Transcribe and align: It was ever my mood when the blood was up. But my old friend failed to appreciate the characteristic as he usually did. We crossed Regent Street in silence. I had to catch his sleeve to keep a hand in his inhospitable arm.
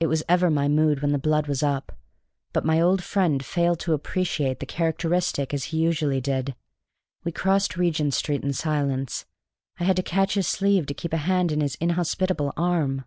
It 0.00 0.08
was 0.08 0.22
ever 0.28 0.50
my 0.50 0.68
mood 0.68 1.00
when 1.00 1.12
the 1.12 1.18
blood 1.18 1.46
was 1.46 1.62
up. 1.62 1.92
But 2.52 2.62
my 2.62 2.78
old 2.78 3.02
friend 3.02 3.42
failed 3.42 3.80
to 3.80 3.94
appreciate 3.94 4.60
the 4.60 4.66
characteristic 4.66 5.54
as 5.54 5.64
he 5.72 5.78
usually 5.78 6.20
did. 6.20 6.54
We 7.24 7.32
crossed 7.32 7.78
Regent 7.78 8.12
Street 8.12 8.44
in 8.44 8.52
silence. 8.52 9.24
I 9.78 9.84
had 9.84 9.96
to 9.96 10.02
catch 10.02 10.34
his 10.34 10.46
sleeve 10.46 10.84
to 10.88 10.92
keep 10.92 11.14
a 11.14 11.24
hand 11.24 11.52
in 11.52 11.62
his 11.62 11.76
inhospitable 11.76 12.52
arm. 12.54 13.06